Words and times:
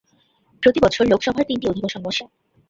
প্রতিবছর 0.63 1.03
লোকসভার 1.05 1.47
তিনটি 1.49 1.65
অধিবেশন 1.67 2.01
বসে। 2.03 2.23